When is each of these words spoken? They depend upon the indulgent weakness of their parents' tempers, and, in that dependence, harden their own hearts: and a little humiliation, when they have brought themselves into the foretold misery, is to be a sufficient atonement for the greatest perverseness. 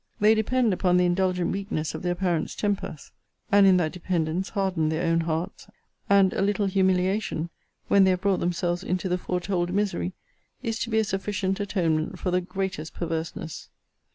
They 0.19 0.33
depend 0.33 0.73
upon 0.73 0.97
the 0.97 1.05
indulgent 1.05 1.51
weakness 1.51 1.93
of 1.93 2.01
their 2.01 2.15
parents' 2.15 2.55
tempers, 2.55 3.11
and, 3.51 3.67
in 3.67 3.77
that 3.77 3.91
dependence, 3.91 4.49
harden 4.49 4.89
their 4.89 5.05
own 5.05 5.19
hearts: 5.21 5.67
and 6.09 6.33
a 6.33 6.41
little 6.41 6.65
humiliation, 6.65 7.51
when 7.87 8.03
they 8.03 8.09
have 8.09 8.21
brought 8.21 8.39
themselves 8.39 8.83
into 8.83 9.07
the 9.07 9.19
foretold 9.19 9.71
misery, 9.71 10.13
is 10.63 10.79
to 10.79 10.89
be 10.89 10.97
a 10.97 11.03
sufficient 11.03 11.59
atonement 11.59 12.17
for 12.17 12.31
the 12.31 12.41
greatest 12.41 12.95
perverseness. 12.95 13.69